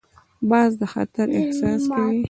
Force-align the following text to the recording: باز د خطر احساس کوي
باز 0.49 0.71
د 0.81 0.83
خطر 0.93 1.27
احساس 1.39 1.81
کوي 1.95 2.17